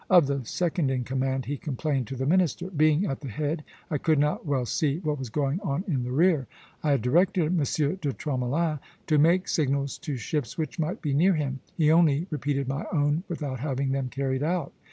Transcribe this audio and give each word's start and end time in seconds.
Of 0.09 0.25
the 0.25 0.43
second 0.45 0.89
in 0.89 1.03
command 1.03 1.45
he 1.45 1.57
complained 1.57 2.07
to 2.07 2.15
the 2.15 2.25
minister: 2.25 2.71
"Being 2.71 3.05
at 3.05 3.19
the 3.21 3.27
head, 3.27 3.63
I 3.91 3.99
could 3.99 4.17
not 4.17 4.47
well 4.47 4.65
see 4.65 4.97
what 4.97 5.19
was 5.19 5.29
going 5.29 5.59
on 5.59 5.83
in 5.85 6.01
the 6.01 6.11
rear. 6.11 6.47
I 6.81 6.89
had 6.89 7.03
directed 7.03 7.43
M. 7.45 7.57
de 7.59 8.11
Tromelin 8.11 8.79
to 9.05 9.19
make 9.19 9.47
signals 9.47 9.99
to 9.99 10.17
ships 10.17 10.57
which 10.57 10.79
might 10.79 11.03
be 11.03 11.13
near 11.13 11.35
him; 11.35 11.59
he 11.77 11.91
only 11.91 12.25
repeated 12.31 12.67
my 12.67 12.85
own 12.91 13.21
without 13.29 13.59
having 13.59 13.91
them 13.91 14.09
carried 14.09 14.41
out." 14.41 14.73